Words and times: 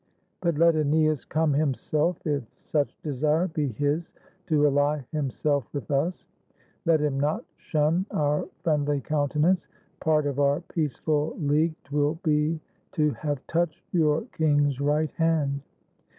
But 0.41 0.57
let 0.57 0.73
^neas 0.73 1.29
come 1.29 1.53
himself, 1.53 2.25
if 2.25 2.41
such 2.63 2.99
Desire 3.03 3.47
be 3.49 3.67
his 3.67 4.09
to 4.47 4.65
ally 4.65 5.01
himself 5.11 5.71
with 5.73 5.91
us; 5.91 6.25
Let 6.87 6.99
him 7.01 7.19
not 7.19 7.45
shun 7.57 8.07
our 8.09 8.47
friendly 8.63 8.99
countenance, 8.99 9.67
Part 9.99 10.25
of 10.25 10.39
our 10.39 10.61
peaceful 10.61 11.35
league 11.39 11.75
't 11.83 11.91
will 11.91 12.15
be 12.23 12.59
to 12.93 13.11
have 13.11 13.45
touched 13.45 13.83
Your 13.91 14.23
king's 14.35 14.79
right 14.81 15.11
hand. 15.11 15.61